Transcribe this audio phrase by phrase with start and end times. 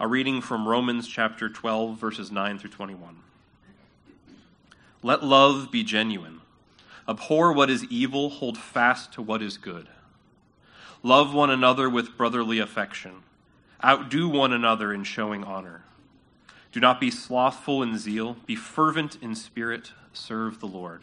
[0.00, 3.16] A reading from Romans chapter 12, verses 9 through 21.
[5.02, 6.40] Let love be genuine.
[7.06, 9.88] Abhor what is evil, hold fast to what is good.
[11.02, 13.24] Love one another with brotherly affection.
[13.84, 15.82] Outdo one another in showing honor.
[16.72, 21.02] Do not be slothful in zeal, be fervent in spirit, serve the Lord.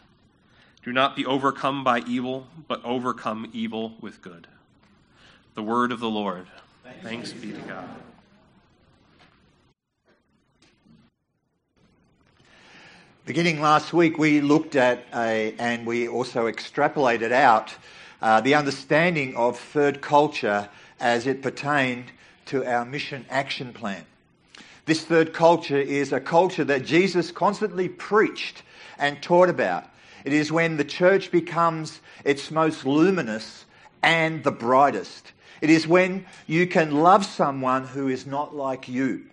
[0.83, 4.47] Do not be overcome by evil, but overcome evil with good.
[5.53, 6.47] The word of the Lord.
[6.83, 7.87] Thanks, Thanks be to God.
[13.27, 17.75] Beginning last week, we looked at a, and we also extrapolated out
[18.19, 20.67] uh, the understanding of third culture
[20.99, 22.05] as it pertained
[22.47, 24.03] to our mission action plan.
[24.85, 28.63] This third culture is a culture that Jesus constantly preached
[28.97, 29.90] and taught about.
[30.23, 33.65] It is when the church becomes its most luminous
[34.03, 35.31] and the brightest.
[35.61, 39.25] It is when you can love someone who is not like you.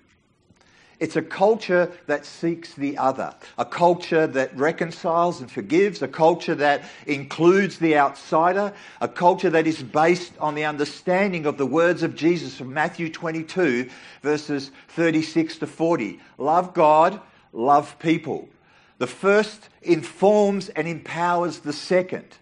[1.00, 6.56] It's a culture that seeks the other, a culture that reconciles and forgives, a culture
[6.56, 12.02] that includes the outsider, a culture that is based on the understanding of the words
[12.02, 13.88] of Jesus from Matthew 22,
[14.22, 16.18] verses 36 to 40.
[16.36, 17.20] Love God,
[17.52, 18.48] love people.
[18.98, 22.36] The first informs and empowers the second.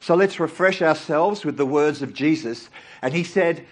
[0.00, 2.68] So let's refresh ourselves with the words of Jesus.
[3.02, 3.66] And he said,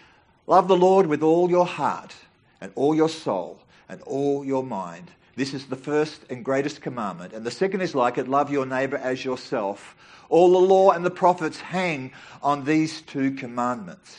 [0.47, 2.15] Love the Lord with all your heart
[2.61, 3.59] and all your soul
[3.89, 5.11] and all your mind.
[5.37, 7.33] This is the first and greatest commandment.
[7.33, 9.97] And the second is like it love your neighbor as yourself.
[10.29, 14.17] All the law and the prophets hang on these two commandments.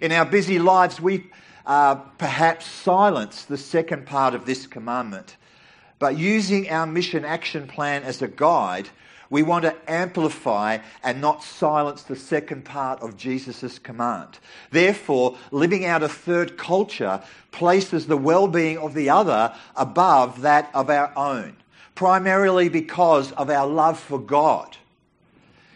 [0.00, 1.30] In our busy lives, we
[1.64, 5.36] uh, perhaps silence the second part of this commandment.
[6.02, 8.88] But using our mission action plan as a guide,
[9.30, 14.40] we want to amplify and not silence the second part of Jesus' command.
[14.72, 20.72] Therefore, living out a third culture places the well being of the other above that
[20.74, 21.54] of our own,
[21.94, 24.76] primarily because of our love for God.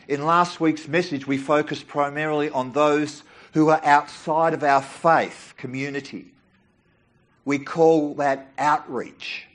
[0.08, 3.22] In last week's message, we focused primarily on those
[3.52, 6.32] who are outside of our faith community.
[7.44, 9.46] We call that outreach.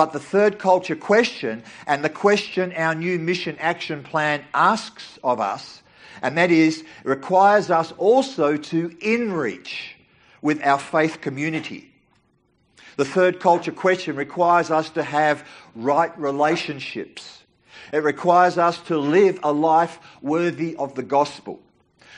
[0.00, 5.40] But the third culture question, and the question our new mission action plan asks of
[5.40, 5.82] us,
[6.22, 9.92] and that is, requires us also to inreach
[10.40, 11.92] with our faith community.
[12.96, 17.42] The third culture question requires us to have right relationships.
[17.92, 21.60] It requires us to live a life worthy of the gospel.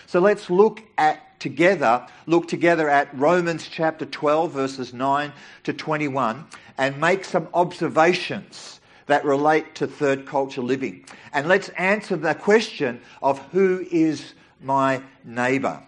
[0.07, 5.33] So let's look at together, look together at Romans chapter 12 verses 9
[5.65, 6.47] to 21
[6.79, 11.05] and make some observations that relate to third culture living.
[11.33, 15.83] And let's answer the question of who is my neighbour.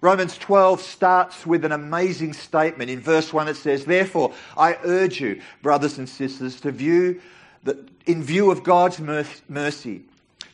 [0.00, 2.90] Romans 12 starts with an amazing statement.
[2.90, 7.20] In verse 1 it says, Therefore, I urge you, brothers and sisters, to view
[7.64, 10.04] the, in view of God's mercy,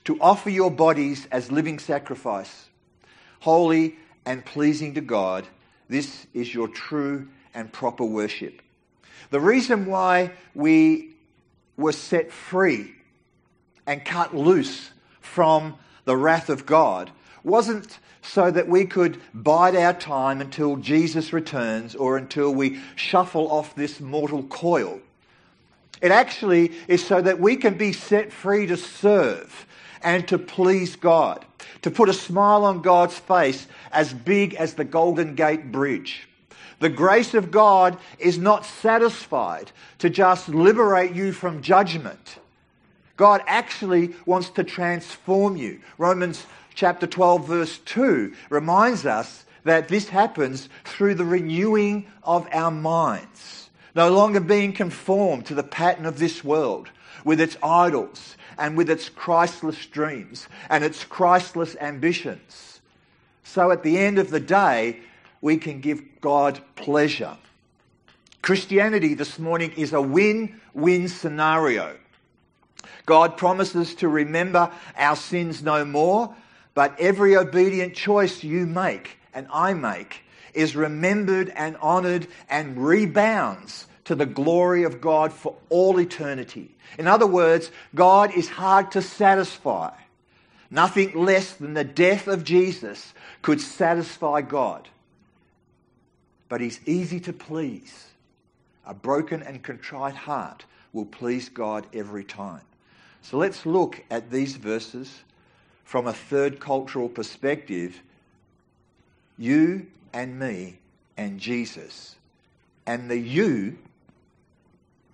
[0.05, 2.67] to offer your bodies as living sacrifice,
[3.39, 5.47] holy and pleasing to God.
[5.89, 8.63] This is your true and proper worship.
[9.31, 11.11] The reason why we
[11.77, 12.93] were set free
[13.87, 14.91] and cut loose
[15.21, 17.11] from the wrath of God
[17.45, 23.51] wasn't so that we could bide our time until Jesus returns or until we shuffle
[23.51, 25.01] off this mortal coil.
[26.01, 29.67] It actually is so that we can be set free to serve
[30.03, 31.45] and to please God,
[31.83, 36.29] to put a smile on God's face as big as the Golden Gate Bridge.
[36.81, 42.39] The grace of God is not satisfied to just liberate you from judgment.
[43.17, 45.81] God actually wants to transform you.
[45.97, 46.45] Romans
[46.75, 53.71] chapter 12, verse 2 reminds us that this happens through the renewing of our minds.
[53.95, 56.89] No longer being conformed to the pattern of this world
[57.25, 62.81] with its idols and with its Christless dreams and its Christless ambitions.
[63.43, 65.01] So at the end of the day,
[65.41, 67.37] we can give God pleasure.
[68.41, 71.97] Christianity this morning is a win win scenario.
[73.07, 76.35] God promises to remember our sins no more,
[76.75, 80.23] but every obedient choice you make and I make
[80.55, 86.75] is remembered and honoured and rebounds to the glory of God for all eternity.
[86.99, 89.93] In other words, God is hard to satisfy.
[90.71, 93.13] Nothing less than the death of Jesus
[93.43, 94.89] could satisfy God.
[96.49, 98.09] But he's easy to please.
[98.87, 102.63] A broken and contrite heart will please God every time.
[103.23, 105.23] So let's look at these verses
[105.85, 108.03] from a third cultural perspective.
[109.39, 110.79] You and me
[111.17, 112.17] and Jesus.
[112.87, 113.79] And the you,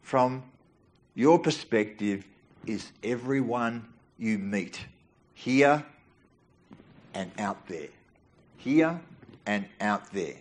[0.09, 0.43] from
[1.15, 2.27] your perspective,
[2.65, 3.87] is everyone
[4.19, 4.81] you meet
[5.35, 5.85] here
[7.13, 7.89] and out there.
[8.57, 8.99] Here
[9.45, 10.37] and out there.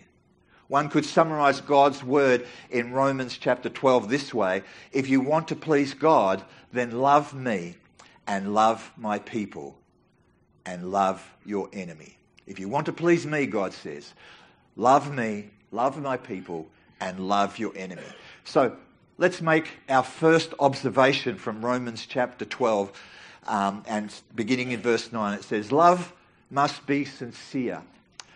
[0.68, 5.56] One could summarize God's word in Romans chapter 12 this way If you want to
[5.56, 6.42] please God,
[6.72, 7.76] then love me
[8.26, 9.76] and love my people
[10.64, 12.16] and love your enemy.
[12.46, 14.14] If you want to please me, God says,
[14.76, 16.66] love me, love my people,
[17.00, 18.02] and love your enemy.
[18.44, 18.74] So
[19.18, 22.92] let's make our first observation from Romans chapter 12
[23.48, 25.34] um, and beginning in verse 9.
[25.38, 26.12] It says, Love
[26.50, 27.82] must be sincere.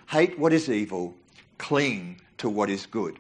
[0.08, 1.14] Hate what is evil
[1.56, 3.16] cling to what is good.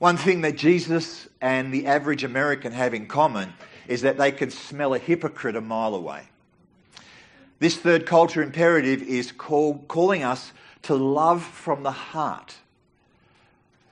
[0.00, 3.52] One thing that Jesus and the average American have in common
[3.86, 6.24] is that they can smell a hypocrite a mile away.
[7.60, 10.52] This third culture imperative is call, calling us
[10.82, 12.56] to love from the heart.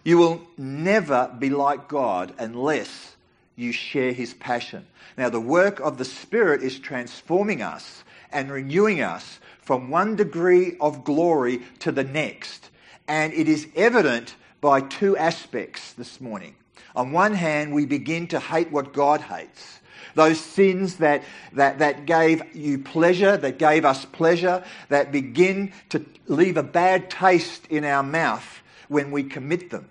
[0.05, 3.17] You will never be like God unless
[3.57, 4.87] you share his passion.
[5.19, 10.77] Now, the work of the Spirit is transforming us and renewing us from one degree
[10.81, 12.71] of glory to the next.
[13.07, 16.55] And it is evident by two aspects this morning.
[16.97, 19.81] On one hand, we begin to hate what God hates.
[20.15, 26.05] Those sins that, that, that gave you pleasure, that gave us pleasure, that begin to
[26.27, 28.60] leave a bad taste in our mouth
[28.91, 29.89] when we commit them.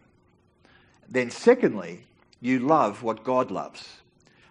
[1.07, 2.01] Then, secondly,
[2.41, 3.87] you love what God loves.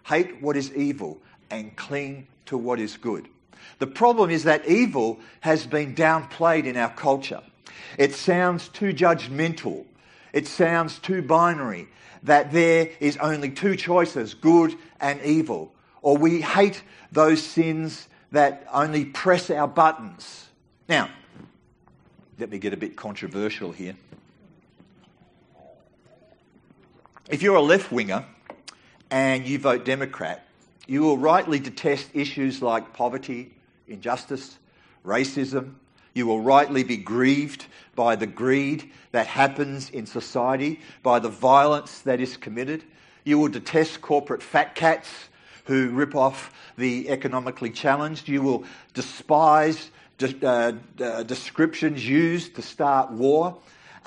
[0.05, 1.19] Hate what is evil
[1.51, 3.29] and cling to what is good.
[3.77, 7.43] The problem is that evil has been downplayed in our culture.
[7.99, 9.85] It sounds too judgmental.
[10.33, 11.87] It sounds too binary
[12.23, 15.71] that there is only two choices, good and evil.
[16.01, 16.81] Or we hate
[17.11, 20.49] those sins that only press our buttons.
[20.87, 21.11] Now,
[22.39, 23.95] let me get a bit controversial here.
[27.29, 28.25] If you're a left winger
[29.11, 30.47] and you vote Democrat,
[30.87, 33.53] you will rightly detest issues like poverty,
[33.87, 34.57] injustice,
[35.05, 35.75] racism,
[36.15, 42.01] you will rightly be grieved by the greed that happens in society, by the violence
[42.01, 42.83] that is committed.
[43.25, 45.29] You will detest corporate fat cats
[45.65, 48.27] who rip off the economically challenged.
[48.27, 48.63] You will
[48.95, 53.55] despise de- uh, uh, descriptions used to start war.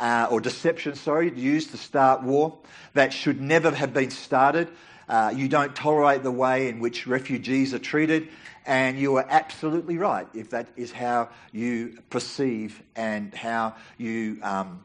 [0.03, 2.59] Uh, or deception, sorry, used to start war
[2.93, 4.67] that should never have been started.
[5.09, 8.27] Uh, you don't tolerate the way in which refugees are treated,
[8.67, 14.83] and you are absolutely right if that is how you perceive and how you um,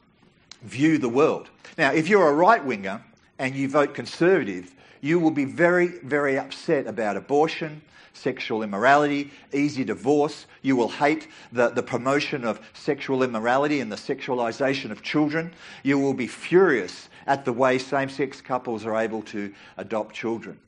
[0.62, 1.50] view the world.
[1.79, 3.01] Now, if you're a right winger
[3.39, 7.82] and you vote conservative, you will be very, very upset about abortion,
[8.13, 10.48] sexual immorality, easy divorce.
[10.62, 15.53] You will hate the, the promotion of sexual immorality and the sexualization of children.
[15.84, 20.60] You will be furious at the way same sex couples are able to adopt children.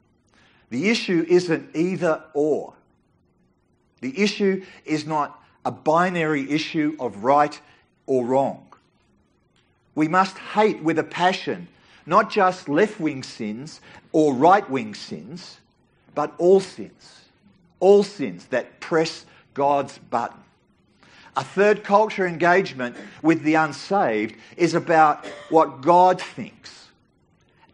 [0.69, 2.73] The issue isn't either or.
[4.01, 7.59] The issue is not a binary issue of right
[8.05, 8.65] or wrong.
[9.95, 11.67] We must hate with a passion
[12.09, 15.59] not just left wing sins or right wing sins,
[16.15, 17.21] but all sins.
[17.79, 20.39] All sins that press God's button.
[21.37, 26.87] A third culture engagement with the unsaved is about what God thinks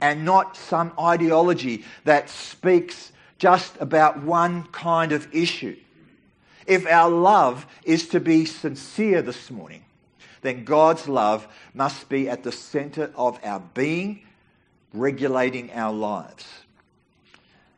[0.01, 5.75] and not some ideology that speaks just about one kind of issue.
[6.67, 9.85] If our love is to be sincere this morning,
[10.41, 14.24] then God's love must be at the center of our being,
[14.95, 16.45] regulating our lives.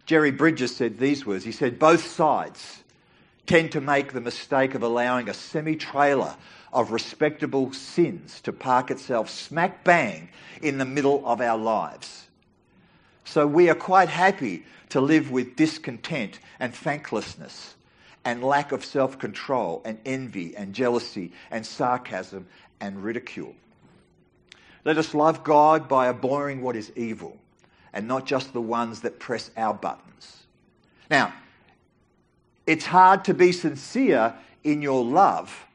[0.05, 1.43] Jerry Bridges said these words.
[1.43, 2.83] He said, Both sides
[3.45, 6.35] tend to make the mistake of allowing a semi trailer
[6.71, 10.29] of respectable sins to park itself smack bang
[10.61, 12.27] in the middle of our lives.
[13.23, 17.75] So we are quite happy to live with discontent and thanklessness
[18.23, 22.47] and lack of self control and envy and jealousy and sarcasm
[22.79, 23.55] and ridicule.
[24.87, 27.35] Let us love God by abhorring what is evil
[27.91, 30.43] and not just the ones that press our buttons.
[31.11, 31.33] Now,
[32.65, 35.65] it's hard to be sincere in your love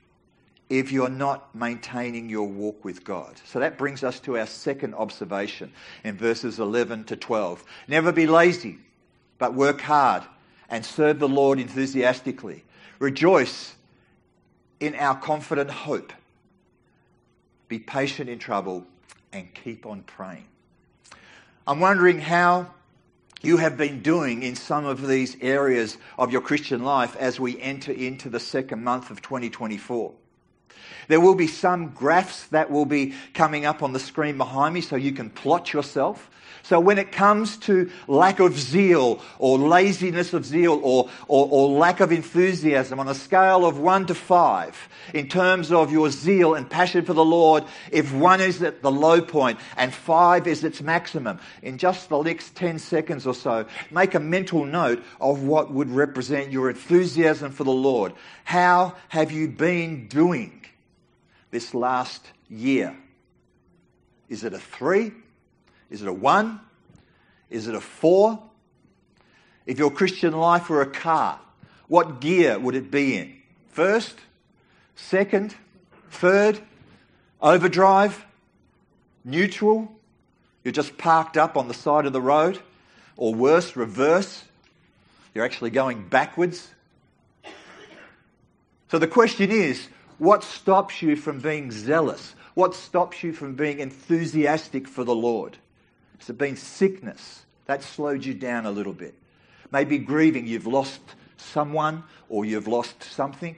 [0.70, 3.34] if you're not maintaining your walk with God.
[3.44, 5.70] So that brings us to our second observation
[6.04, 7.62] in verses 11 to 12.
[7.88, 8.78] Never be lazy,
[9.36, 10.22] but work hard
[10.70, 12.64] and serve the Lord enthusiastically.
[12.98, 13.74] Rejoice
[14.80, 16.14] in our confident hope.
[17.68, 18.86] Be patient in trouble
[19.32, 20.46] and keep on praying.
[21.66, 22.72] I'm wondering how
[23.42, 27.60] you have been doing in some of these areas of your Christian life as we
[27.60, 30.12] enter into the second month of 2024.
[31.08, 34.80] There will be some graphs that will be coming up on the screen behind me
[34.80, 36.30] so you can plot yourself.
[36.62, 41.68] So when it comes to lack of zeal or laziness of zeal or, or, or,
[41.68, 46.54] lack of enthusiasm on a scale of one to five, in terms of your zeal
[46.54, 50.64] and passion for the Lord, if one is at the low point and five is
[50.64, 55.42] its maximum, in just the next 10 seconds or so, make a mental note of
[55.42, 58.12] what would represent your enthusiasm for the Lord.
[58.44, 60.62] How have you been doing?
[61.52, 62.96] this last year?
[64.28, 65.12] Is it a three?
[65.92, 66.58] Is it a one?
[67.50, 68.42] Is it a four?
[69.66, 71.38] If your Christian life were a car,
[71.86, 73.34] what gear would it be in?
[73.68, 74.16] First?
[74.96, 75.54] Second?
[76.10, 76.58] Third?
[77.42, 78.24] Overdrive?
[79.22, 79.92] Neutral?
[80.64, 82.58] You're just parked up on the side of the road?
[83.18, 84.44] Or worse, reverse?
[85.34, 86.68] You're actually going backwards?
[88.90, 92.34] So the question is what stops you from being zealous?
[92.54, 95.58] What stops you from being enthusiastic for the Lord?
[96.22, 97.42] Has it been sickness?
[97.66, 99.12] That slowed you down a little bit.
[99.72, 101.00] Maybe grieving, you've lost
[101.36, 103.56] someone or you've lost something.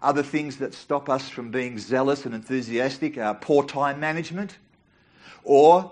[0.00, 4.58] Other things that stop us from being zealous and enthusiastic are poor time management.
[5.42, 5.90] Or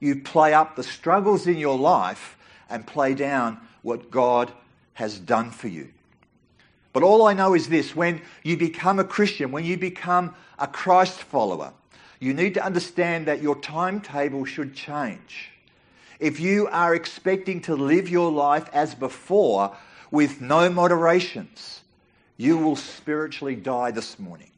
[0.00, 2.36] you play up the struggles in your life
[2.68, 4.50] and play down what God
[4.94, 5.90] has done for you.
[6.92, 10.66] But all I know is this when you become a Christian, when you become a
[10.66, 11.72] Christ follower,
[12.20, 15.50] you need to understand that your timetable should change.
[16.20, 19.74] If you are expecting to live your life as before
[20.10, 21.80] with no moderations,
[22.36, 24.50] you will spiritually die this morning.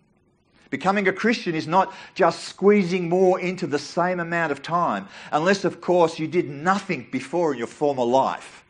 [0.71, 5.65] Becoming a Christian is not just squeezing more into the same amount of time, unless,
[5.65, 8.65] of course, you did nothing before in your former life.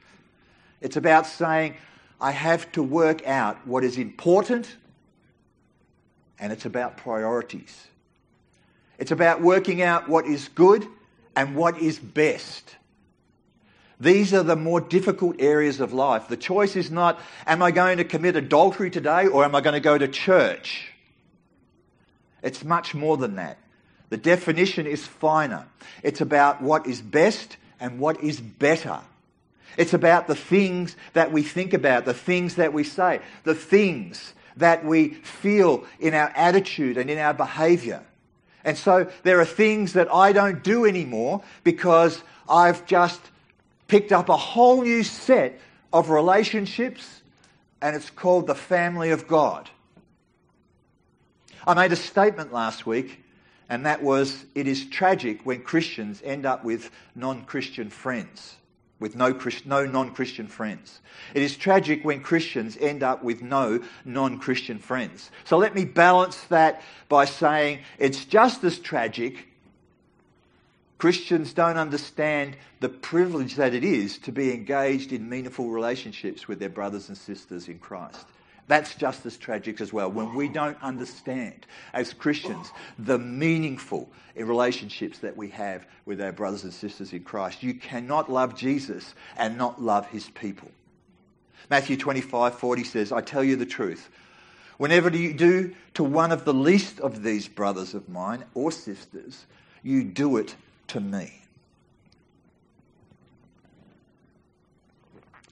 [0.80, 1.76] It's about saying,
[2.20, 4.76] I have to work out what is important,
[6.38, 7.86] and it's about priorities.
[9.02, 10.86] It's about working out what is good
[11.34, 12.76] and what is best.
[13.98, 16.28] These are the more difficult areas of life.
[16.28, 19.74] The choice is not, am I going to commit adultery today or am I going
[19.74, 20.92] to go to church?
[22.44, 23.58] It's much more than that.
[24.10, 25.66] The definition is finer.
[26.04, 29.00] It's about what is best and what is better.
[29.76, 34.32] It's about the things that we think about, the things that we say, the things
[34.58, 38.04] that we feel in our attitude and in our behavior.
[38.64, 43.20] And so there are things that I don't do anymore because I've just
[43.88, 45.60] picked up a whole new set
[45.92, 47.22] of relationships
[47.80, 49.68] and it's called the family of God.
[51.66, 53.24] I made a statement last week
[53.68, 58.56] and that was it is tragic when Christians end up with non Christian friends
[59.02, 61.00] with no, no non Christian friends.
[61.34, 65.30] It is tragic when Christians end up with no non Christian friends.
[65.44, 66.80] So let me balance that
[67.10, 69.48] by saying it's just as tragic.
[70.96, 76.60] Christians don't understand the privilege that it is to be engaged in meaningful relationships with
[76.60, 78.24] their brothers and sisters in Christ.
[78.68, 80.10] That's just as tragic as well.
[80.10, 86.64] When we don't understand, as Christians, the meaningful relationships that we have with our brothers
[86.64, 90.70] and sisters in Christ, you cannot love Jesus and not love his people.
[91.70, 94.08] Matthew 25 40 says, I tell you the truth.
[94.78, 99.46] Whenever you do to one of the least of these brothers of mine or sisters,
[99.82, 100.54] you do it
[100.88, 101.41] to me.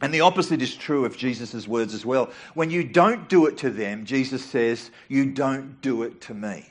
[0.00, 2.30] And the opposite is true of Jesus' words as well.
[2.54, 6.64] When you don't do it to them, Jesus says, you don't do it to me.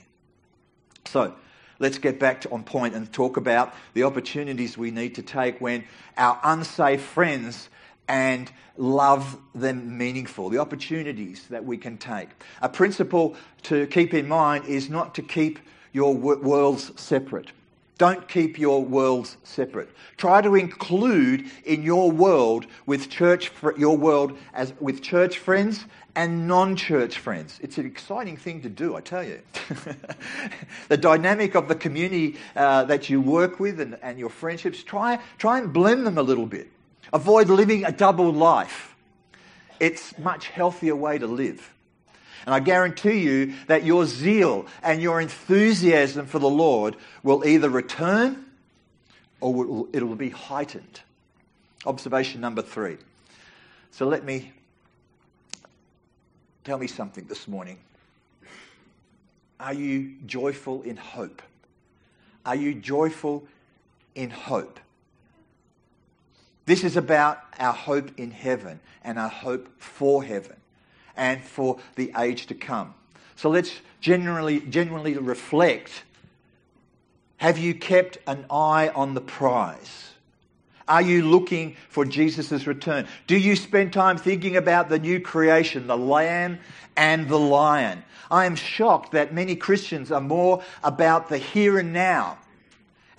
[1.06, 1.36] So
[1.78, 5.62] let's get back to on point and talk about the opportunities we need to take
[5.62, 5.84] when
[6.18, 7.70] our unsafe friends
[8.08, 12.30] and love them meaningful, the opportunities that we can take.
[12.64, 15.60] A principle to keep in mind is not to keep
[15.94, 17.52] your worlds separate.
[18.00, 19.90] Don't keep your worlds separate.
[20.16, 25.84] Try to include in your world with church your world as with church friends
[26.16, 27.60] and non-church friends.
[27.62, 29.42] It's an exciting thing to do, I tell you.
[30.88, 35.20] the dynamic of the community uh, that you work with and, and your friendships, try
[35.38, 36.72] try and blend them a little bit.
[37.12, 38.96] Avoid living a double life.
[39.82, 41.74] It's much healthier way to live.
[42.46, 47.70] And I guarantee you that your zeal and your enthusiasm for the Lord will either
[47.70, 48.46] return
[49.42, 51.02] or it will be heightened.
[51.86, 52.98] Observation number three.
[53.92, 54.52] So let me
[56.64, 57.78] tell me something this morning.
[59.60, 61.42] Are you joyful in hope?
[62.46, 63.46] Are you joyful
[64.16, 64.80] in hope?
[66.66, 70.56] This is about our hope in heaven and our hope for heaven
[71.20, 72.96] and for the age to come.
[73.36, 73.72] So let's
[74.02, 76.04] generally, genuinely reflect.
[77.38, 80.14] Have you kept an eye on the prize?
[80.88, 83.08] Are you looking for Jesus' return?
[83.28, 86.58] Do you spend time thinking about the new creation, the lamb
[86.98, 88.04] and the lion?
[88.32, 92.40] I am shocked that many Christians are more about the here and now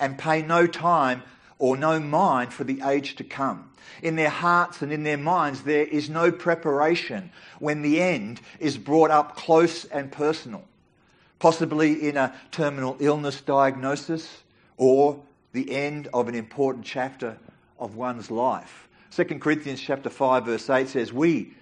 [0.01, 1.23] and pay no time
[1.61, 3.71] or no mind for the age to come.
[4.03, 8.79] In their hearts and in their minds, there is no preparation when the end is
[8.79, 10.65] brought up close and personal,
[11.39, 14.43] possibly in a terminal illness diagnosis
[14.79, 15.21] or
[15.53, 17.37] the end of an important chapter
[17.79, 18.89] of one's life.
[19.11, 21.55] 2 Corinthians chapter 5 verse 8 says, "We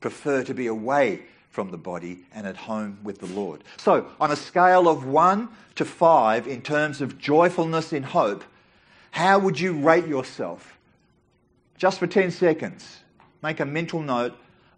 [0.00, 4.30] prefer to be away from the body and at home with the Lord." So, on
[4.30, 8.44] a scale of 1 to 5 in terms of joyfulness in hope,
[9.12, 10.78] how would you rate yourself?
[11.76, 12.98] Just for 10 seconds,
[13.42, 14.34] make a mental note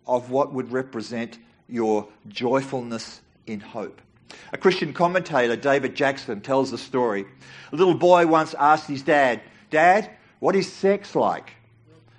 [0.07, 1.39] of what would represent
[1.69, 4.03] your joyfulness in hope.
[4.53, 7.27] A Christian commentator, David Jackson, tells the story.
[7.73, 11.53] A little boy once asked his dad, Dad, what is sex like?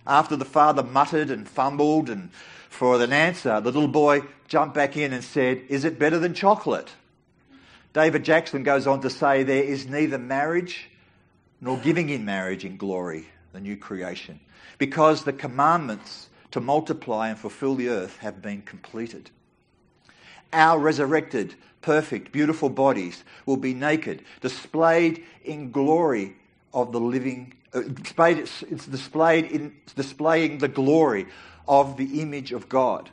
[0.08, 2.32] After the father muttered and fumbled and
[2.70, 6.34] for an answer, the little boy jumped back in and said, Is it better than
[6.34, 6.92] chocolate?
[7.92, 10.90] David Jackson goes on to say, There is neither marriage
[11.66, 14.40] nor giving in marriage in glory, the new creation,
[14.78, 19.32] because the commandments to multiply and fulfill the earth have been completed.
[20.54, 26.36] Our resurrected, perfect, beautiful bodies will be naked, displayed in glory
[26.72, 31.26] of the living, uh, displayed, it's displayed in displaying the glory
[31.68, 33.10] of the image of God.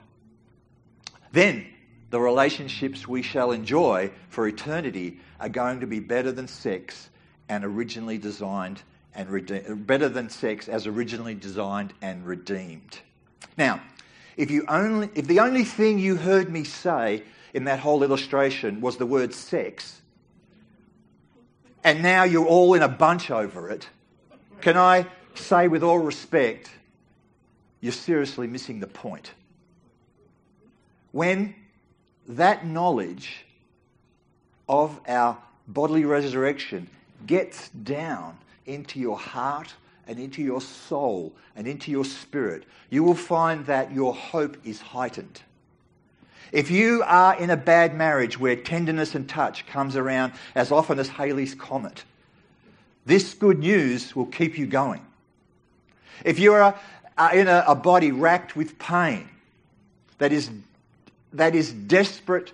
[1.32, 1.68] Then
[2.10, 7.08] the relationships we shall enjoy for eternity are going to be better than sex
[7.48, 8.82] and originally designed
[9.14, 13.00] and redeemed, better than sex as originally designed and redeemed.
[13.56, 13.82] Now,
[14.36, 18.80] if, you only, if the only thing you heard me say in that whole illustration
[18.80, 20.00] was the word sex,
[21.84, 23.88] and now you're all in a bunch over it,
[24.60, 26.70] can I say with all respect,
[27.80, 29.32] you're seriously missing the point.
[31.10, 31.54] When
[32.28, 33.44] that knowledge
[34.68, 36.88] of our bodily resurrection
[37.26, 39.74] gets down into your heart
[40.06, 44.80] and into your soul and into your spirit, you will find that your hope is
[44.80, 45.42] heightened.
[46.50, 50.98] If you are in a bad marriage where tenderness and touch comes around as often
[50.98, 52.04] as Halley's Comet,
[53.06, 55.04] this good news will keep you going.
[56.24, 56.78] If you are
[57.32, 59.28] in a, a body racked with pain
[60.18, 60.50] that is,
[61.32, 62.52] that is desperate,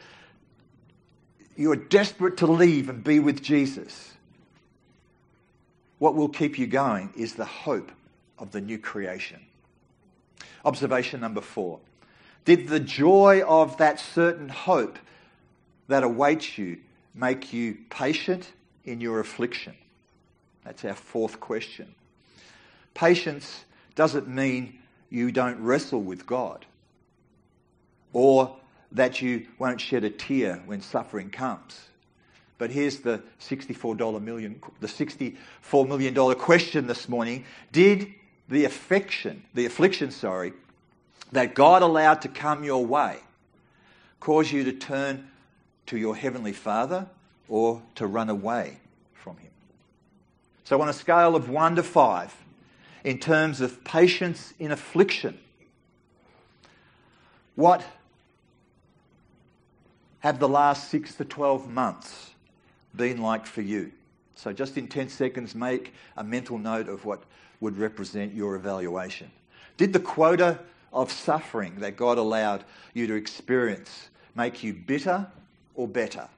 [1.56, 4.12] you are desperate to leave and be with Jesus
[5.98, 7.90] what will keep you going is the hope
[8.38, 9.40] of the new creation.
[10.64, 11.80] Observation number four.
[12.44, 14.98] Did the joy of that certain hope
[15.88, 16.78] that awaits you
[17.14, 18.52] make you patient
[18.84, 19.74] in your affliction?
[20.64, 21.94] That's our fourth question.
[22.94, 24.78] Patience doesn't mean
[25.10, 26.66] you don't wrestle with God
[28.12, 28.56] or
[28.92, 31.87] that you won't shed a tear when suffering comes.
[32.58, 37.44] But here's the $64 million, the $64 million question this morning.
[37.70, 38.12] Did
[38.48, 40.52] the affection, the affliction, sorry,
[41.30, 43.18] that God allowed to come your way
[44.18, 45.28] cause you to turn
[45.86, 47.06] to your Heavenly Father
[47.48, 48.78] or to run away
[49.14, 49.52] from Him?
[50.64, 52.36] So, on a scale of 1 to 5,
[53.04, 55.38] in terms of patience in affliction,
[57.54, 57.84] what
[60.20, 62.32] have the last 6 to 12 months
[62.98, 63.92] been like for you?
[64.36, 67.22] So, just in 10 seconds, make a mental note of what
[67.60, 69.30] would represent your evaluation.
[69.78, 70.58] Did the quota
[70.92, 75.26] of suffering that God allowed you to experience make you bitter
[75.74, 76.28] or better?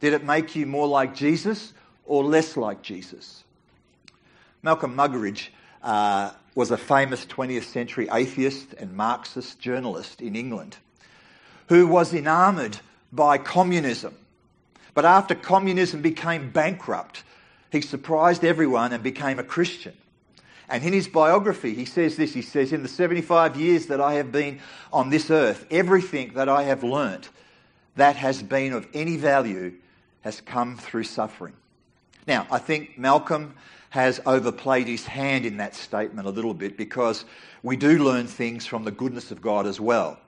[0.00, 1.72] Did it make you more like Jesus
[2.04, 3.42] or less like Jesus?
[4.62, 5.48] Malcolm Muggeridge
[5.82, 10.76] uh, was a famous 20th century atheist and Marxist journalist in England
[11.68, 12.78] who was enamoured
[13.12, 14.14] by communism.
[14.98, 17.22] But after communism became bankrupt,
[17.70, 19.96] he surprised everyone and became a Christian.
[20.68, 24.14] And in his biography, he says this he says, In the 75 years that I
[24.14, 24.58] have been
[24.92, 27.30] on this earth, everything that I have learnt
[27.94, 29.74] that has been of any value
[30.22, 31.54] has come through suffering.
[32.26, 33.54] Now, I think Malcolm
[33.90, 37.24] has overplayed his hand in that statement a little bit because
[37.62, 40.18] we do learn things from the goodness of God as well.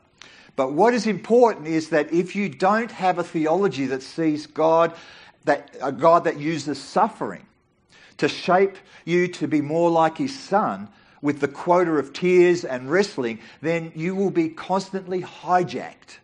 [0.60, 4.92] But what is important is that if you don't have a theology that sees God,
[5.46, 7.46] that a God that uses suffering
[8.18, 10.90] to shape you to be more like his son
[11.22, 16.18] with the quota of tears and wrestling, then you will be constantly hijacked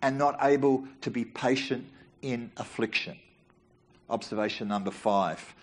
[0.00, 1.86] and not able to be patient
[2.22, 3.18] in affliction.
[4.08, 5.54] Observation number five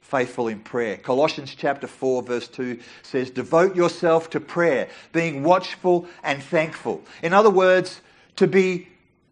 [0.00, 0.96] faithful in prayer.
[0.96, 7.02] Colossians chapter 4 verse 2 says, Devote yourself to prayer, being watchful and thankful.
[7.22, 8.00] In other words,
[8.36, 8.88] to be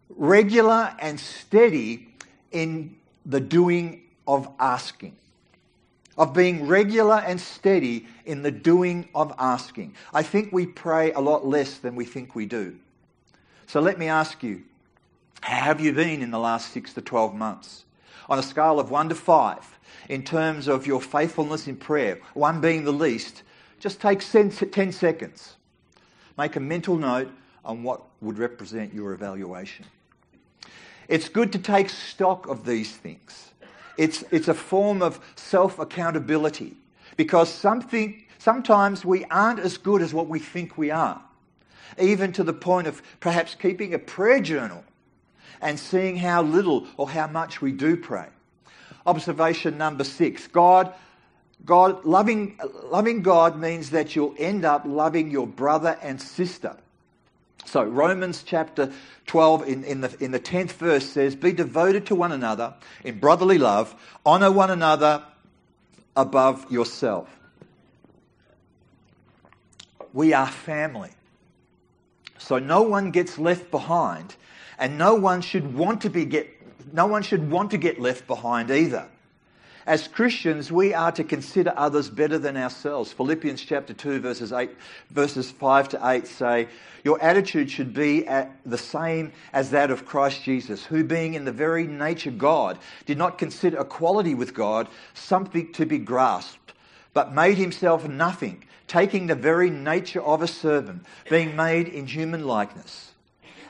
[0.09, 2.09] regular and steady
[2.51, 5.15] in the doing of asking.
[6.17, 9.95] Of being regular and steady in the doing of asking.
[10.13, 12.75] I think we pray a lot less than we think we do.
[13.67, 14.63] So let me ask you,
[15.41, 17.85] how have you been in the last six to 12 months?
[18.29, 22.61] On a scale of 1 to 5, in terms of your faithfulness in prayer, one
[22.61, 23.43] being the least,
[23.79, 24.51] just take 10
[24.91, 25.55] seconds.
[26.37, 27.31] Make a mental note
[27.63, 29.85] on what would represent your evaluation.
[31.07, 33.51] It's good to take stock of these things.
[33.97, 36.75] It's, it's a form of self accountability
[37.15, 41.21] because something, sometimes we aren't as good as what we think we are,
[41.99, 44.83] even to the point of perhaps keeping a prayer journal
[45.61, 48.27] and seeing how little or how much we do pray.
[49.05, 50.93] Observation number six God,
[51.65, 56.77] God loving, loving God means that you'll end up loving your brother and sister.
[57.65, 58.93] So Romans chapter
[59.25, 63.19] 12 in, in, the, in the 10th verse says, Be devoted to one another in
[63.19, 63.93] brotherly love,
[64.25, 65.23] honour one another
[66.15, 67.29] above yourself.
[70.13, 71.11] We are family.
[72.37, 74.35] So no one gets left behind,
[74.77, 76.49] and no one should want to be get
[76.93, 79.07] no one should want to get left behind either.
[79.85, 83.13] As Christians, we are to consider others better than ourselves.
[83.13, 84.69] Philippians chapter 2 verses 8
[85.11, 86.67] verses 5 to 8 say,
[87.05, 91.45] "Your attitude should be at the same as that of Christ Jesus, who being in
[91.45, 96.73] the very nature God, did not consider equality with God something to be grasped,
[97.13, 102.45] but made himself nothing, taking the very nature of a servant, being made in human
[102.45, 103.13] likeness,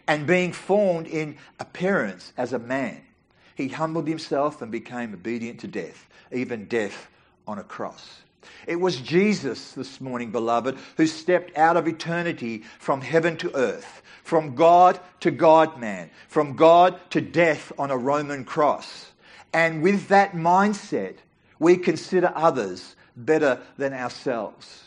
[0.07, 3.01] and being formed in appearance as a man."
[3.55, 7.07] He humbled himself and became obedient to death, even death
[7.47, 8.21] on a cross.
[8.65, 14.01] It was Jesus this morning, beloved, who stepped out of eternity from heaven to earth,
[14.23, 19.11] from God to God man, from God to death on a Roman cross.
[19.53, 21.15] And with that mindset,
[21.59, 24.86] we consider others better than ourselves.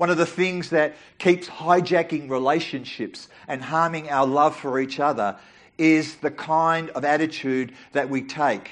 [0.00, 5.36] One of the things that keeps hijacking relationships and harming our love for each other
[5.76, 8.70] is the kind of attitude that we take.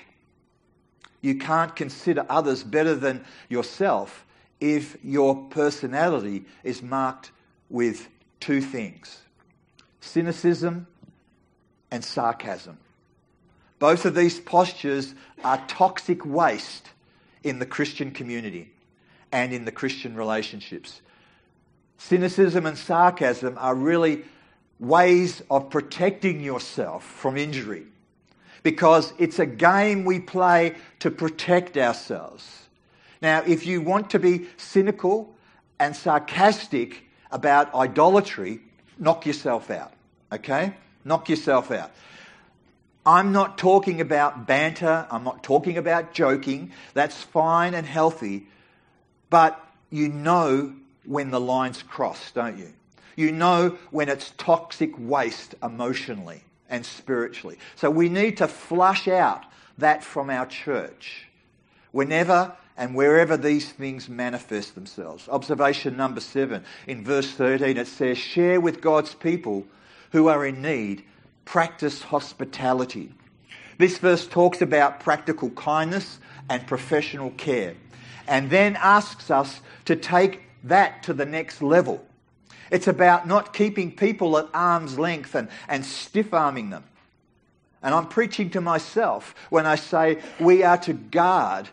[1.21, 4.25] You can't consider others better than yourself
[4.59, 7.31] if your personality is marked
[7.69, 8.09] with
[8.41, 9.21] two things
[10.01, 10.87] cynicism
[11.91, 12.79] and sarcasm.
[13.79, 15.14] Both of these postures
[15.45, 16.88] are toxic waste
[17.45, 18.73] in the Christian community
[19.31, 21.03] and in the Christian relationships.
[21.99, 24.25] Cynicism and sarcasm are really
[24.79, 27.85] ways of protecting yourself from injury
[28.63, 32.69] because it's a game we play to protect ourselves.
[33.21, 35.35] Now, if you want to be cynical
[35.81, 38.61] and sarcastic about idolatry,
[38.99, 39.93] knock yourself out,
[40.33, 40.75] okay?
[41.05, 41.91] Knock yourself out.
[43.05, 46.73] I'm not talking about banter, I'm not talking about joking.
[46.95, 48.47] That's fine and healthy,
[49.31, 49.59] but
[49.91, 50.75] you know
[51.09, 52.73] when the line's cross, don't you?
[53.16, 57.59] You know when it's toxic waste emotionally and spiritually.
[57.75, 59.44] So we need to flush out
[59.79, 61.27] that from our church
[61.90, 65.29] whenever and wherever these things manifest themselves.
[65.29, 69.66] Observation number seven in verse 13 it says, Share with God's people
[70.12, 71.05] who are in need,
[71.44, 73.12] practice hospitality.
[73.79, 76.18] This verse talks about practical kindness
[76.51, 77.75] and professional care
[78.29, 82.05] and then asks us to take that to the next level.
[82.71, 86.85] It's about not keeping people at arm's length and, and stiff arming them.
[87.83, 91.69] And I'm preaching to myself when I say we are to guard,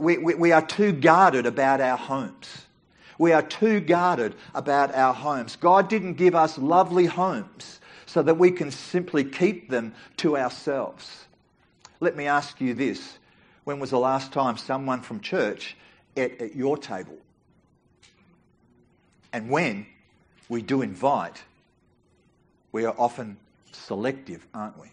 [0.00, 2.66] we, we, we are too guarded about our homes.
[3.18, 5.56] We are too guarded about our homes.
[5.56, 11.24] God didn't give us lovely homes so that we can simply keep them to ourselves.
[12.00, 13.18] Let me ask you this
[13.64, 15.76] when was the last time someone from church
[16.16, 17.16] ate at your table?
[19.36, 19.84] And when
[20.48, 21.42] we do invite,
[22.72, 23.36] we are often
[23.70, 24.86] selective, aren't we?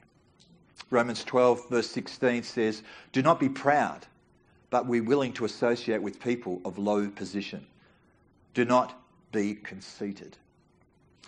[0.90, 4.06] Romans 12, verse 16 says, Do not be proud,
[4.70, 7.66] but be willing to associate with people of low position.
[8.54, 9.02] Do not
[9.32, 10.36] be conceited.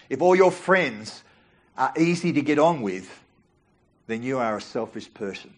[0.10, 1.24] If all your friends
[1.78, 3.10] are easy to get on with,
[4.08, 5.54] then you are a selfish person.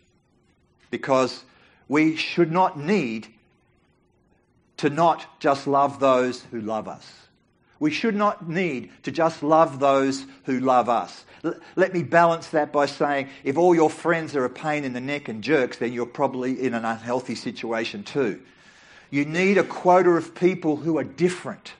[0.91, 1.43] Because
[1.87, 3.27] we should not need
[4.77, 7.26] to not just love those who love us.
[7.79, 11.25] We should not need to just love those who love us.
[11.75, 15.01] Let me balance that by saying if all your friends are a pain in the
[15.01, 18.41] neck and jerks, then you're probably in an unhealthy situation too.
[19.09, 21.73] You need a quota of people who are different.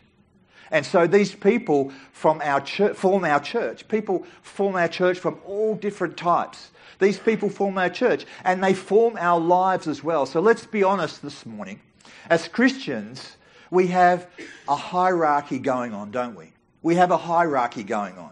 [0.71, 3.87] And so these people from our form our church.
[3.87, 6.71] People form our church from all different types.
[6.99, 10.25] These people form our church and they form our lives as well.
[10.25, 11.79] So let's be honest this morning.
[12.29, 13.37] As Christians,
[13.71, 14.27] we have
[14.67, 16.53] a hierarchy going on, don't we?
[16.81, 18.31] We have a hierarchy going on.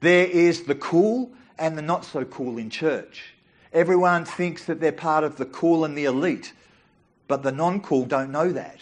[0.00, 3.34] There is the cool and the not so cool in church.
[3.72, 6.52] Everyone thinks that they're part of the cool and the elite,
[7.28, 8.78] but the non cool don't know that.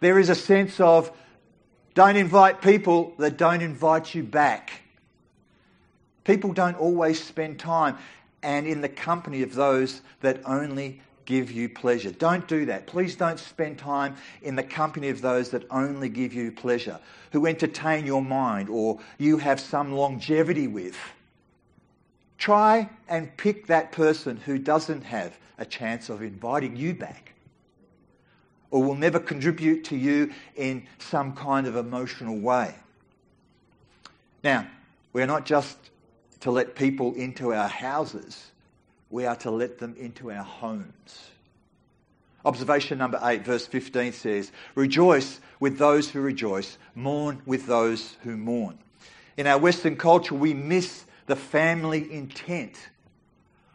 [0.00, 1.10] There is a sense of
[1.94, 4.82] don't invite people that don't invite you back.
[6.24, 7.96] People don't always spend time
[8.42, 12.10] and in the company of those that only give you pleasure.
[12.10, 12.86] Don't do that.
[12.86, 16.98] Please don't spend time in the company of those that only give you pleasure,
[17.32, 20.96] who entertain your mind or you have some longevity with.
[22.38, 27.32] Try and pick that person who doesn't have a chance of inviting you back
[28.70, 32.74] or will never contribute to you in some kind of emotional way.
[34.42, 34.66] Now,
[35.12, 35.78] we're not just
[36.40, 38.50] to let people into our houses,
[39.10, 41.30] we are to let them into our homes.
[42.44, 48.36] Observation number 8, verse 15 says, Rejoice with those who rejoice, mourn with those who
[48.36, 48.78] mourn.
[49.36, 52.76] In our Western culture, we miss the family intent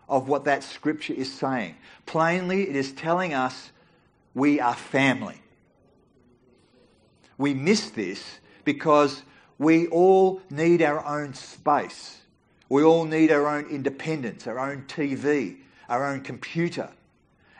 [0.08, 1.76] of what that scripture is saying.
[2.06, 3.72] Plainly, it is telling us
[4.34, 5.42] we are family.
[7.38, 9.24] We miss this because
[9.58, 12.21] we all need our own space.
[12.72, 15.58] We all need our own independence, our own TV,
[15.90, 16.90] our own computer.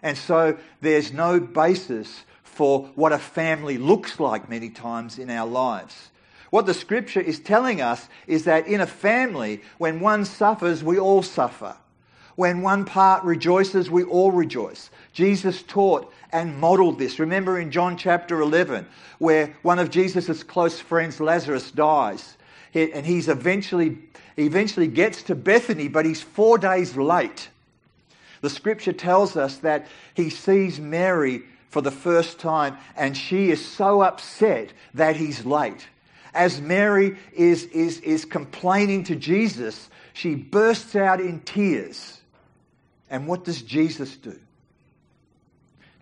[0.02, 5.46] And so there's no basis for what a family looks like many times in our
[5.46, 6.12] lives.
[6.50, 10.98] What the scripture is telling us is that in a family, when one suffers, we
[10.98, 11.76] all suffer.
[12.38, 14.90] When one part rejoices, we all rejoice.
[15.12, 17.20] Jesus taught and modeled this.
[17.20, 18.88] Remember in John chapter 11,
[19.20, 22.38] where one of Jesus' close friends, Lazarus, dies.
[22.74, 23.98] And he's eventually,
[24.38, 27.50] eventually gets to Bethany, but he's four days late.
[28.42, 33.64] The scripture tells us that he sees Mary for the first time, and she is
[33.66, 35.88] so upset that he's late.
[36.34, 42.20] As Mary is, is, is complaining to Jesus, she bursts out in tears.
[43.10, 44.40] And what does Jesus do?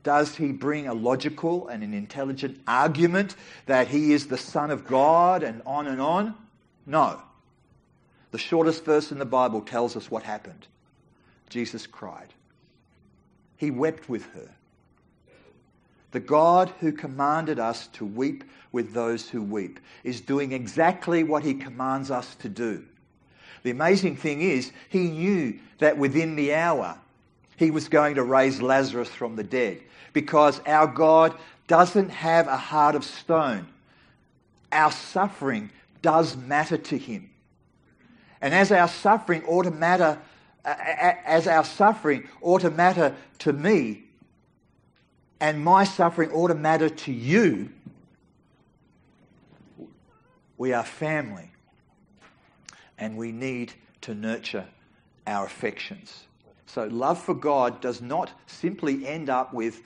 [0.04, 4.88] Does he bring a logical and an intelligent argument that he is the Son of
[4.88, 6.36] God and on and on?
[6.86, 7.22] No.
[8.32, 10.68] The shortest verse in the Bible tells us what happened.
[11.50, 12.34] Jesus cried.
[13.58, 14.50] He wept with her.
[16.12, 21.44] The God who commanded us to weep with those who weep is doing exactly what
[21.44, 22.86] he commands us to do.
[23.64, 26.98] The amazing thing is, he knew that within the hour
[27.58, 29.82] he was going to raise Lazarus from the dead
[30.14, 31.36] because our God
[31.68, 33.68] doesn't have a heart of stone.
[34.72, 37.30] Our suffering does matter to him.
[38.42, 40.20] And as our suffering ought to matter,
[40.64, 44.04] as our suffering ought to matter to me,
[45.40, 47.70] and my suffering ought to matter to you,
[50.58, 51.50] we are family.
[52.98, 54.66] And we need to nurture
[55.26, 56.26] our affections.
[56.66, 59.82] So, love for God does not simply end up with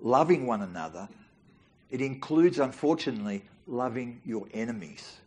[0.00, 1.08] loving one another,
[1.90, 5.18] it includes, unfortunately, loving your enemies.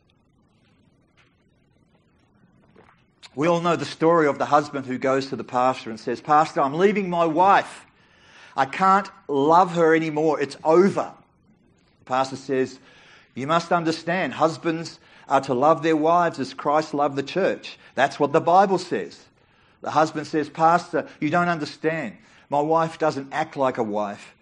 [3.36, 6.22] We all know the story of the husband who goes to the pastor and says,
[6.22, 7.86] Pastor, I'm leaving my wife.
[8.56, 10.39] I can't love her anymore.
[10.39, 11.12] It's over.
[12.00, 12.80] The pastor says,
[13.34, 17.80] You must understand, husbands are to love their wives as Christ loved the church.
[17.96, 19.19] That's what the Bible says.
[19.82, 22.17] The husband says, Pastor, you don't understand.
[22.50, 24.36] My wife doesn't act like a wife.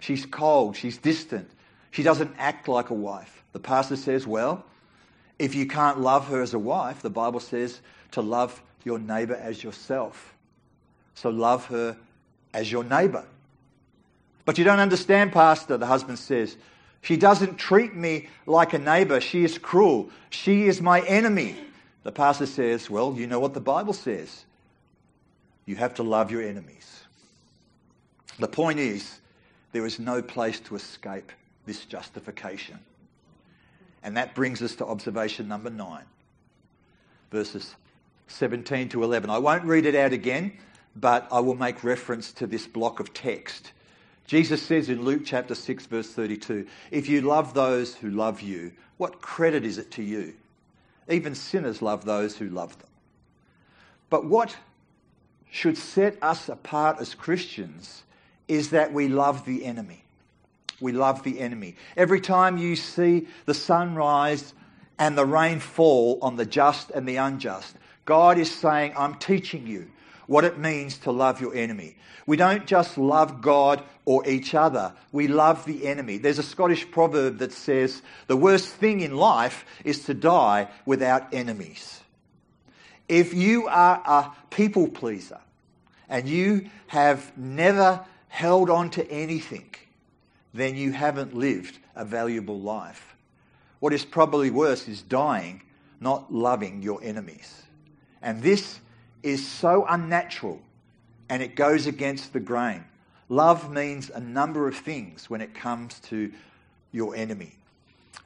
[0.00, 1.50] She's cold, she's distant.
[1.90, 3.42] She doesn't act like a wife.
[3.52, 4.64] The pastor says, Well,
[5.38, 7.80] if you can't love her as a wife, the Bible says
[8.12, 10.34] to love your neighbour as yourself.
[11.14, 11.96] So love her
[12.54, 13.24] as your neighbour.
[14.44, 16.56] But you don't understand, Pastor, the husband says.
[17.02, 19.20] She doesn't treat me like a neighbour.
[19.20, 20.10] She is cruel.
[20.30, 21.56] She is my enemy.
[22.02, 24.44] The pastor says, Well, you know what the Bible says.
[25.66, 27.02] You have to love your enemies.
[28.38, 29.20] The point is,
[29.72, 31.30] there is no place to escape
[31.66, 32.78] this justification.
[34.02, 36.04] And that brings us to observation number nine,
[37.30, 37.74] verses
[38.28, 39.30] 17 to 11.
[39.30, 40.52] I won't read it out again,
[40.96, 43.72] but I will make reference to this block of text.
[44.26, 48.72] Jesus says in Luke chapter 6, verse 32, If you love those who love you,
[48.98, 50.34] what credit is it to you?
[51.08, 52.88] Even sinners love those who love them.
[54.10, 54.56] But what
[55.50, 58.02] should set us apart as Christians
[58.48, 60.04] is that we love the enemy.
[60.80, 61.76] We love the enemy.
[61.96, 64.54] Every time you see the sun rise
[64.98, 67.76] and the rain fall on the just and the unjust,
[68.08, 69.90] God is saying, I'm teaching you
[70.26, 71.94] what it means to love your enemy.
[72.26, 76.16] We don't just love God or each other, we love the enemy.
[76.16, 81.34] There's a Scottish proverb that says, The worst thing in life is to die without
[81.34, 82.00] enemies.
[83.10, 85.40] If you are a people pleaser
[86.08, 89.68] and you have never held on to anything,
[90.54, 93.14] then you haven't lived a valuable life.
[93.80, 95.60] What is probably worse is dying,
[96.00, 97.64] not loving your enemies.
[98.22, 98.80] And this
[99.22, 100.60] is so unnatural
[101.28, 102.84] and it goes against the grain.
[103.28, 106.32] Love means a number of things when it comes to
[106.92, 107.52] your enemy.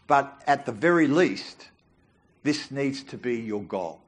[0.07, 1.69] But at the very least,
[2.43, 4.01] this needs to be your goal.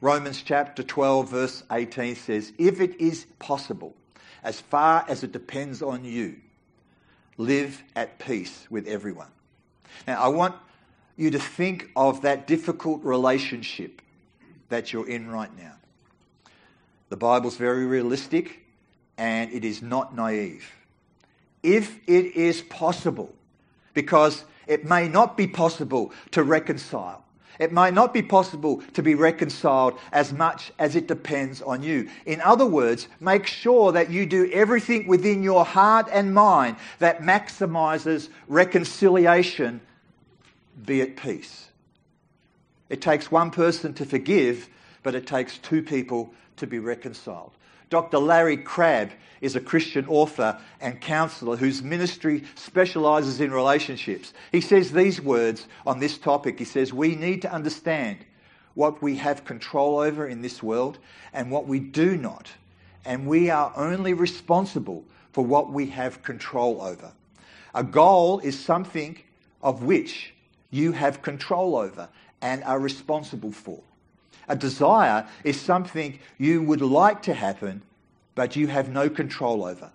[0.00, 3.94] Romans chapter 12, verse 18 says, If it is possible,
[4.42, 6.36] as far as it depends on you,
[7.38, 9.30] live at peace with everyone.
[10.06, 10.54] Now, I want
[11.16, 14.02] you to think of that difficult relationship
[14.68, 15.74] that you're in right now.
[17.08, 18.64] The Bible's very realistic
[19.18, 20.70] and it is not naive.
[21.62, 23.34] If it is possible,
[23.94, 27.24] because it may not be possible to reconcile,
[27.58, 32.08] it may not be possible to be reconciled as much as it depends on you.
[32.26, 37.22] In other words, make sure that you do everything within your heart and mind that
[37.22, 39.80] maximizes reconciliation,
[40.84, 41.68] be at peace.
[42.88, 44.68] It takes one person to forgive,
[45.02, 47.52] but it takes two people to be reconciled.
[47.88, 48.18] Dr.
[48.18, 54.32] Larry Crabb is a Christian author and counselor whose ministry specializes in relationships.
[54.50, 56.58] He says these words on this topic.
[56.58, 58.18] He says, We need to understand
[58.74, 60.98] what we have control over in this world
[61.32, 62.50] and what we do not.
[63.04, 67.12] And we are only responsible for what we have control over.
[67.74, 69.18] A goal is something
[69.62, 70.34] of which
[70.70, 72.08] you have control over
[72.42, 73.80] and are responsible for.
[74.48, 77.82] A desire is something you would like to happen,
[78.34, 79.90] but you have no control over.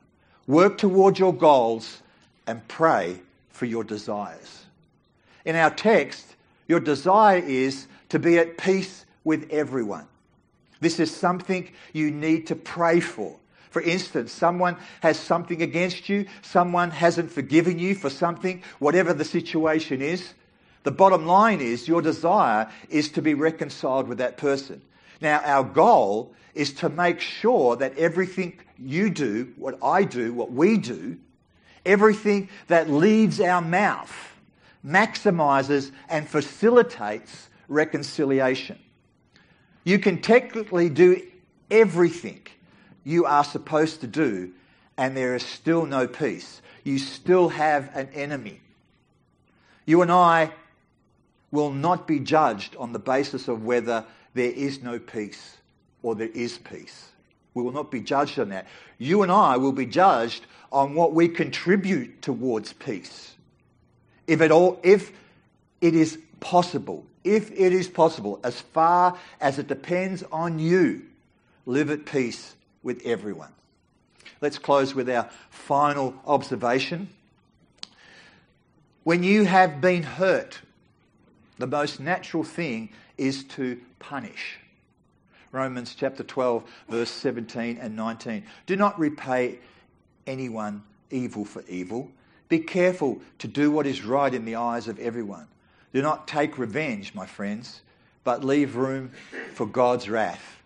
[0.47, 2.01] Work towards your goals
[2.47, 4.65] and pray for your desires.
[5.45, 6.36] In our text,
[6.67, 10.08] your desire is to be at peace with everyone.
[10.82, 13.38] This is something you need to pray for.
[13.69, 19.23] For instance, someone has something against you, someone hasn't forgiven you for something, whatever the
[19.23, 20.34] situation is.
[20.84, 24.82] The bottom line is your desire is to be reconciled with that person.
[25.22, 30.52] Now, our goal is to make sure that everything you do, what I do, what
[30.52, 31.17] we do,
[31.86, 34.12] everything that leaves our mouth
[34.86, 38.80] maximizes and facilitates reconciliation.
[39.84, 41.22] You can technically do
[41.70, 42.41] everything
[43.04, 44.52] you are supposed to do,
[44.98, 46.62] and there is still no peace.
[46.84, 48.60] You still have an enemy.
[49.86, 50.51] You and I
[51.52, 55.58] will not be judged on the basis of whether there is no peace
[56.02, 57.10] or there is peace.
[57.54, 58.68] We will not be judged on that.
[58.97, 63.36] You and I will be judged on what we contribute towards peace.
[64.26, 65.12] If it all, if
[65.82, 71.04] it is possible, if it is possible, as far as it depends on you,
[71.66, 73.52] live at peace with everyone.
[74.39, 77.10] Let's close with our final observation.
[79.04, 80.60] When you have been hurt
[81.58, 84.58] the most natural thing is to punish.
[85.52, 88.43] Romans chapter 12, verse 17 and 19.
[88.66, 89.60] Do not repay
[90.26, 92.10] anyone evil for evil.
[92.47, 95.47] Be careful to do what is right in the eyes of everyone.
[95.93, 97.82] Do not take revenge, my friends,
[98.24, 99.12] but leave room
[99.54, 100.62] for God's wrath.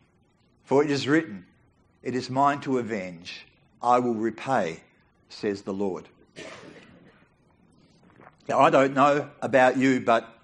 [0.66, 1.46] For it is written,
[2.04, 3.46] It is mine to avenge,
[3.82, 4.82] I will repay,
[5.30, 6.08] says the Lord.
[8.48, 10.35] Now, I don't know about you, but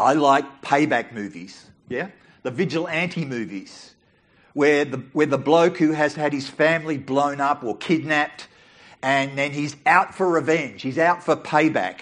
[0.00, 2.08] I like payback movies, yeah?
[2.42, 3.94] The vigilante movies,
[4.54, 8.48] where the, where the bloke who has had his family blown up or kidnapped
[9.02, 12.00] and then he's out for revenge, he's out for payback.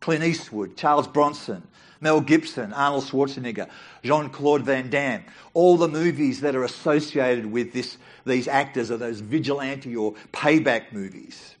[0.00, 1.66] Clint Eastwood, Charles Bronson,
[2.00, 3.68] Mel Gibson, Arnold Schwarzenegger,
[4.04, 5.24] Jean Claude Van Damme,
[5.54, 10.92] all the movies that are associated with this, these actors are those vigilante or payback
[10.92, 11.56] movies.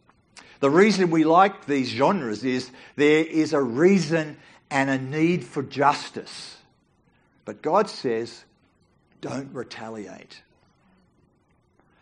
[0.60, 4.36] The reason we like these genres is there is a reason
[4.70, 6.58] and a need for justice.
[7.44, 8.44] But God says,
[9.20, 10.42] don't retaliate.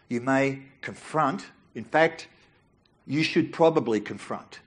[0.09, 2.29] You may confront, in fact,
[3.07, 4.61] you should probably confront,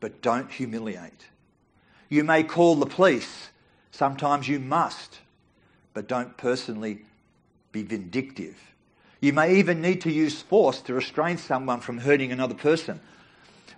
[0.00, 1.26] but don't humiliate.
[2.08, 3.50] You may call the police,
[3.90, 5.20] sometimes you must,
[5.92, 7.04] but don't personally
[7.72, 8.56] be vindictive.
[9.20, 13.00] You may even need to use force to restrain someone from hurting another person.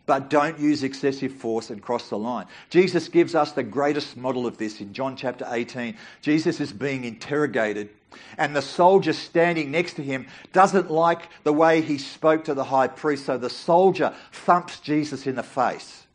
[0.07, 2.47] But don't use excessive force and cross the line.
[2.71, 5.97] Jesus gives us the greatest model of this in John chapter 18.
[6.23, 7.91] Jesus is being interrogated,
[8.39, 12.65] and the soldier standing next to him doesn't like the way he spoke to the
[12.65, 16.07] high priest, so the soldier thumps Jesus in the face.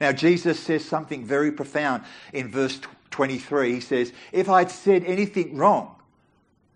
[0.00, 3.74] Now, Jesus says something very profound in verse 23.
[3.74, 5.94] He says, If I'd said anything wrong,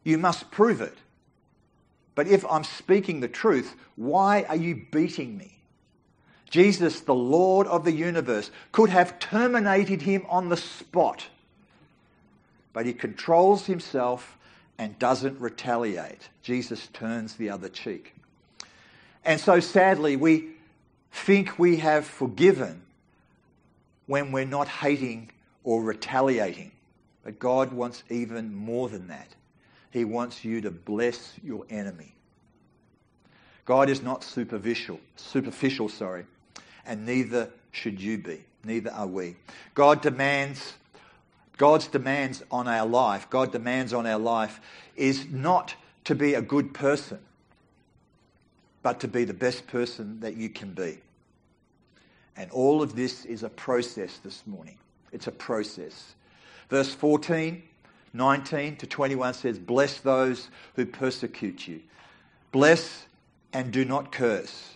[0.04, 0.96] you must prove it.
[2.14, 5.55] But if I'm speaking the truth, why are you beating me?
[6.50, 11.26] Jesus, the Lord of the universe, could have terminated him on the spot.
[12.72, 14.38] But he controls himself
[14.78, 16.28] and doesn't retaliate.
[16.42, 18.14] Jesus turns the other cheek.
[19.24, 20.50] And so sadly, we
[21.10, 22.82] think we have forgiven
[24.06, 25.30] when we're not hating
[25.64, 26.70] or retaliating.
[27.24, 29.28] But God wants even more than that.
[29.90, 32.14] He wants you to bless your enemy.
[33.64, 36.24] God is not superficial, superficial, sorry
[36.86, 38.44] and neither should you be.
[38.64, 39.36] Neither are we.
[39.74, 40.74] God demands,
[41.56, 44.60] God's demands on our life, God demands on our life
[44.96, 45.74] is not
[46.04, 47.18] to be a good person,
[48.82, 50.98] but to be the best person that you can be.
[52.36, 54.78] And all of this is a process this morning.
[55.12, 56.14] It's a process.
[56.68, 57.62] Verse 14,
[58.12, 61.80] 19 to 21 says, Bless those who persecute you.
[62.52, 63.06] Bless
[63.52, 64.75] and do not curse.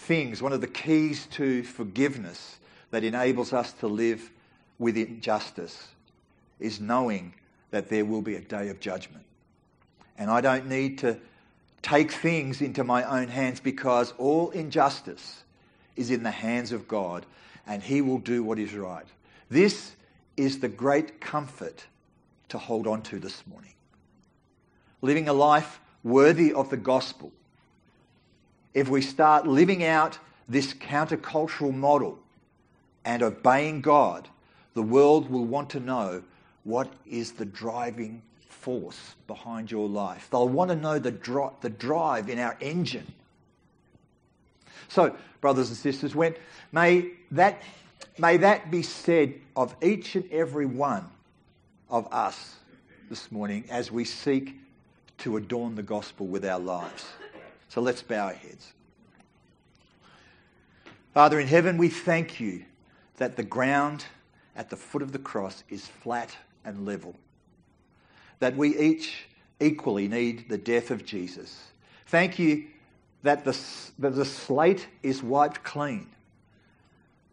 [0.00, 2.58] things, one of the keys to forgiveness
[2.90, 4.30] that enables us to live
[4.78, 5.88] within justice
[6.58, 7.34] is knowing
[7.70, 9.24] that there will be a day of judgment.
[10.18, 11.18] And I don't need to
[11.82, 15.44] take things into my own hands because all injustice
[15.96, 17.24] is in the hands of God
[17.66, 19.06] and He will do what is right.
[19.50, 19.92] This
[20.36, 21.86] is the great comfort
[22.48, 23.74] to hold on to this morning.
[25.02, 27.32] Living a life worthy of the gospel
[28.74, 30.18] if we start living out
[30.48, 32.18] this countercultural model
[33.04, 34.28] and obeying God,
[34.74, 36.22] the world will want to know
[36.64, 40.28] what is the driving force behind your life.
[40.30, 41.12] They'll want to know the,
[41.60, 43.06] the drive in our engine.
[44.88, 46.34] So, brothers and sisters, when,
[46.72, 47.62] may, that,
[48.18, 51.08] may that be said of each and every one
[51.88, 52.56] of us
[53.08, 54.56] this morning as we seek
[55.18, 57.06] to adorn the gospel with our lives.
[57.70, 58.72] So let's bow our heads.
[61.14, 62.64] Father in heaven, we thank you
[63.18, 64.04] that the ground
[64.56, 67.14] at the foot of the cross is flat and level.
[68.40, 69.26] That we each
[69.60, 71.60] equally need the death of Jesus.
[72.06, 72.66] Thank you
[73.22, 73.56] that the,
[74.00, 76.08] that the slate is wiped clean.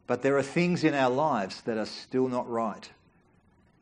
[0.05, 2.87] But there are things in our lives that are still not right.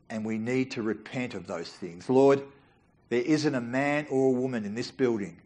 [0.08, 2.08] And we need to repent of those things.
[2.08, 2.42] Lord,
[3.10, 5.36] there isn't a man or a woman in this building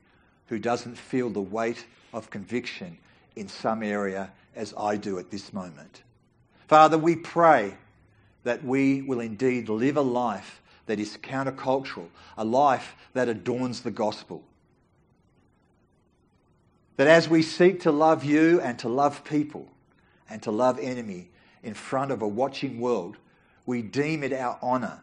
[0.50, 2.98] who doesn't feel the weight of conviction
[3.36, 6.02] in some area as I do at this moment.
[6.66, 7.76] Father, we pray
[8.42, 13.92] that we will indeed live a life that is countercultural, a life that adorns the
[13.92, 14.42] gospel.
[16.96, 19.68] That as we seek to love you and to love people
[20.28, 21.30] and to love enemy
[21.62, 23.18] in front of a watching world,
[23.66, 25.00] we deem it our honour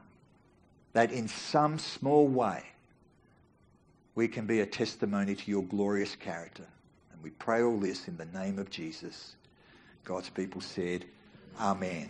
[0.92, 2.66] that in some small way
[4.18, 6.66] we can be a testimony to your glorious character.
[7.14, 9.36] And we pray all this in the name of Jesus.
[10.04, 11.06] God's people said,
[11.60, 12.10] Amen.